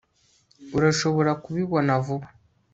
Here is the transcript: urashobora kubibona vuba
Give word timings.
urashobora 0.77 1.31
kubibona 1.43 1.91
vuba 2.05 2.27